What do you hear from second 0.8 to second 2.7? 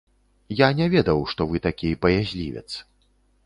ведаў, што вы такі баязлівец.